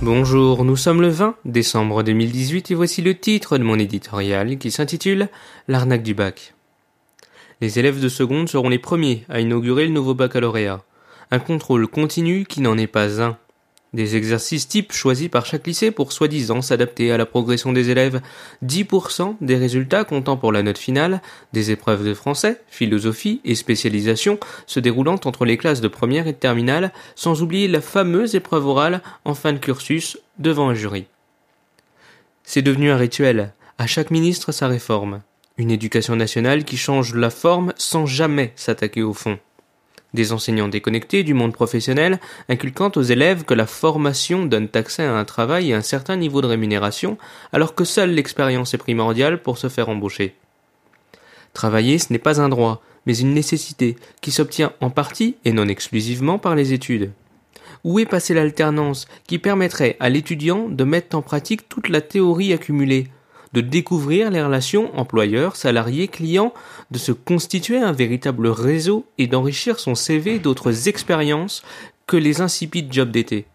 Bonjour, 0.00 0.64
nous 0.64 0.76
sommes 0.76 1.02
le 1.02 1.10
20 1.10 1.34
décembre 1.44 2.02
2018 2.02 2.70
et 2.70 2.74
voici 2.74 3.02
le 3.02 3.14
titre 3.14 3.58
de 3.58 3.64
mon 3.64 3.78
éditorial 3.78 4.56
qui 4.56 4.70
s'intitule 4.70 5.28
L'arnaque 5.68 6.02
du 6.02 6.14
bac. 6.14 6.54
Les 7.60 7.78
élèves 7.78 8.00
de 8.00 8.08
seconde 8.08 8.48
seront 8.48 8.70
les 8.70 8.78
premiers 8.78 9.26
à 9.28 9.40
inaugurer 9.40 9.84
le 9.84 9.92
nouveau 9.92 10.14
baccalauréat. 10.14 10.82
Un 11.30 11.38
contrôle 11.38 11.86
continu 11.86 12.46
qui 12.46 12.62
n'en 12.62 12.78
est 12.78 12.86
pas 12.86 13.20
un. 13.20 13.36
Des 13.92 14.16
exercices 14.16 14.68
types 14.68 14.92
choisis 14.92 15.28
par 15.28 15.44
chaque 15.44 15.66
lycée 15.66 15.90
pour 15.90 16.12
soi-disant 16.12 16.62
s'adapter 16.62 17.12
à 17.12 17.18
la 17.18 17.26
progression 17.26 17.74
des 17.74 17.90
élèves. 17.90 18.22
10% 18.64 19.36
des 19.42 19.56
résultats 19.56 20.04
comptant 20.04 20.38
pour 20.38 20.50
la 20.50 20.62
note 20.62 20.78
finale, 20.78 21.20
des 21.52 21.72
épreuves 21.72 22.02
de 22.02 22.14
français, 22.14 22.62
philosophie 22.68 23.42
et 23.44 23.54
spécialisation 23.54 24.40
se 24.66 24.80
déroulant 24.80 25.20
entre 25.26 25.44
les 25.44 25.58
classes 25.58 25.82
de 25.82 25.88
première 25.88 26.26
et 26.26 26.32
de 26.32 26.38
terminale, 26.38 26.90
sans 27.16 27.42
oublier 27.42 27.68
la 27.68 27.82
fameuse 27.82 28.34
épreuve 28.34 28.66
orale 28.66 29.02
en 29.26 29.34
fin 29.34 29.52
de 29.52 29.58
cursus 29.58 30.18
devant 30.38 30.70
un 30.70 30.74
jury. 30.74 31.04
C'est 32.44 32.62
devenu 32.62 32.90
un 32.90 32.96
rituel. 32.96 33.52
À 33.76 33.86
chaque 33.86 34.10
ministre 34.10 34.52
sa 34.52 34.68
réforme. 34.68 35.20
Une 35.58 35.70
éducation 35.70 36.16
nationale 36.16 36.64
qui 36.64 36.78
change 36.78 37.14
la 37.14 37.28
forme 37.28 37.74
sans 37.76 38.06
jamais 38.06 38.54
s'attaquer 38.56 39.02
au 39.02 39.12
fond 39.12 39.38
des 40.14 40.32
enseignants 40.32 40.68
déconnectés 40.68 41.22
du 41.22 41.34
monde 41.34 41.52
professionnel, 41.52 42.20
inculquant 42.48 42.92
aux 42.96 43.02
élèves 43.02 43.44
que 43.44 43.54
la 43.54 43.66
formation 43.66 44.44
donne 44.46 44.68
accès 44.74 45.04
à 45.04 45.14
un 45.14 45.24
travail 45.24 45.70
et 45.70 45.74
un 45.74 45.82
certain 45.82 46.16
niveau 46.16 46.40
de 46.40 46.46
rémunération, 46.46 47.18
alors 47.52 47.74
que 47.74 47.84
seule 47.84 48.10
l'expérience 48.10 48.74
est 48.74 48.78
primordiale 48.78 49.42
pour 49.42 49.58
se 49.58 49.68
faire 49.68 49.88
embaucher. 49.88 50.34
Travailler, 51.52 51.98
ce 51.98 52.12
n'est 52.12 52.18
pas 52.18 52.40
un 52.40 52.48
droit, 52.48 52.82
mais 53.06 53.18
une 53.18 53.34
nécessité, 53.34 53.96
qui 54.20 54.30
s'obtient 54.30 54.72
en 54.80 54.90
partie 54.90 55.36
et 55.44 55.52
non 55.52 55.68
exclusivement 55.68 56.38
par 56.38 56.54
les 56.54 56.72
études. 56.72 57.12
Où 57.84 57.98
est 57.98 58.06
passée 58.06 58.34
l'alternance 58.34 59.08
qui 59.26 59.38
permettrait 59.38 59.96
à 59.98 60.08
l'étudiant 60.08 60.68
de 60.68 60.84
mettre 60.84 61.16
en 61.16 61.22
pratique 61.22 61.68
toute 61.68 61.88
la 61.88 62.00
théorie 62.00 62.52
accumulée, 62.52 63.08
de 63.52 63.60
découvrir 63.60 64.30
les 64.30 64.42
relations 64.42 64.96
employeurs, 64.98 65.56
salariés, 65.56 66.08
clients, 66.08 66.54
de 66.90 66.98
se 66.98 67.12
constituer 67.12 67.78
un 67.78 67.92
véritable 67.92 68.48
réseau 68.48 69.04
et 69.18 69.26
d'enrichir 69.26 69.78
son 69.78 69.94
CV 69.94 70.38
d'autres 70.38 70.88
expériences 70.88 71.62
que 72.06 72.16
les 72.16 72.40
insipides 72.40 72.92
jobs 72.92 73.10
d'été. 73.10 73.46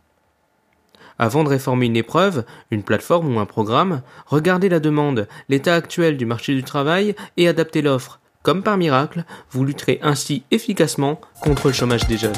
Avant 1.20 1.44
de 1.44 1.50
réformer 1.50 1.88
une 1.88 1.98
épreuve, 1.98 2.46
une 2.70 2.84
plateforme 2.84 3.36
ou 3.36 3.40
un 3.40 3.46
programme, 3.46 4.02
regardez 4.28 4.70
la 4.70 4.80
demande, 4.80 5.28
l'état 5.50 5.76
actuel 5.76 6.16
du 6.16 6.26
marché 6.26 6.54
du 6.54 6.64
travail 6.64 7.16
et 7.38 7.48
adaptez 7.48 7.82
l'offre. 7.82 8.20
Comme 8.44 8.64
par 8.64 8.78
miracle, 8.78 9.26
vous 9.52 9.66
lutterez 9.66 10.00
ainsi 10.04 10.44
efficacement 10.52 11.20
contre 11.42 11.68
le 11.68 11.74
chômage 11.74 12.08
des 12.08 12.18
jeunes. 12.18 12.34